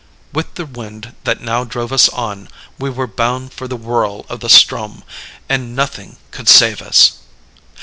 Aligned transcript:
With 0.33 0.55
the 0.55 0.65
wind 0.65 1.13
that 1.25 1.41
now 1.43 1.63
drove 1.63 1.93
us 1.93 2.09
on, 2.09 2.49
we 2.79 2.89
were 2.89 3.05
bound 3.05 3.53
for 3.53 3.67
the 3.67 3.75
whirl 3.75 4.25
of 4.29 4.39
the 4.39 4.47
Ström, 4.47 5.03
and 5.47 5.75
nothing 5.75 6.17
could 6.31 6.49
save 6.49 6.81
us! 6.81 7.19